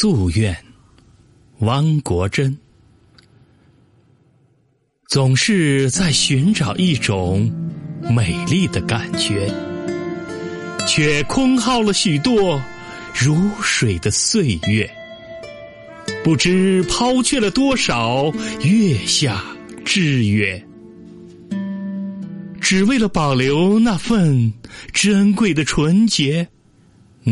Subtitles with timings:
[0.00, 0.56] 夙愿，
[1.58, 2.56] 汪国真。
[5.08, 7.50] 总是在寻找一种
[8.08, 9.52] 美丽的感觉，
[10.86, 12.62] 却空耗了许多
[13.12, 14.88] 如水的岁月。
[16.22, 19.42] 不知抛却了多少月下
[19.84, 20.64] 之约，
[22.60, 24.52] 只为了保留那份
[24.92, 26.46] 珍贵的纯洁。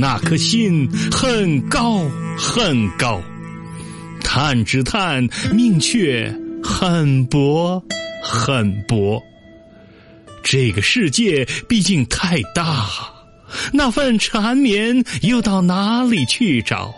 [0.00, 2.02] 那颗心很高
[2.36, 3.22] 很高，
[4.20, 7.82] 叹只叹命却很薄
[8.22, 9.22] 很薄。
[10.42, 12.86] 这个世界毕竟太大，
[13.72, 16.94] 那份缠绵又到哪里去找？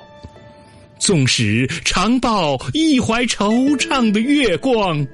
[0.99, 5.07] 纵使常抱一怀惆怅的月光，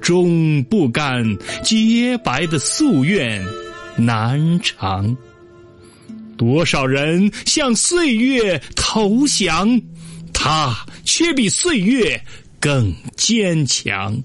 [0.00, 3.44] 终不甘洁白的夙愿
[3.96, 5.16] 难偿。
[6.36, 9.80] 多少人向岁月投降，
[10.32, 12.20] 他却比岁月
[12.60, 14.22] 更坚强。